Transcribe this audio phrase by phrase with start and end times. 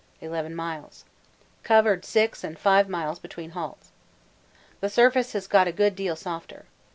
[0.19, 1.05] 11 miles.
[1.61, 3.91] Covered 6 and 5 miles between halts.
[4.79, 6.65] The surface has got a good deal softer.